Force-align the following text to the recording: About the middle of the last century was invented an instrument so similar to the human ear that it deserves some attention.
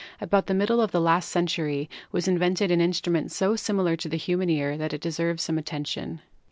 About 0.19 0.47
the 0.47 0.55
middle 0.55 0.81
of 0.81 0.91
the 0.91 0.99
last 0.99 1.29
century 1.29 1.87
was 2.11 2.27
invented 2.27 2.71
an 2.71 2.81
instrument 2.81 3.31
so 3.31 3.55
similar 3.55 3.95
to 3.97 4.09
the 4.09 4.17
human 4.17 4.49
ear 4.49 4.75
that 4.75 4.93
it 4.93 5.01
deserves 5.01 5.43
some 5.43 5.59
attention. 5.59 6.21